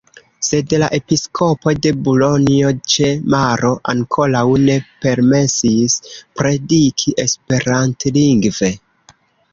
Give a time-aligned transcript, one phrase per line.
[0.45, 5.99] Sed la episkopo de Bulonjo ĉe Maro ankoraŭ ne permesis
[6.41, 8.73] prediki esperantlingve.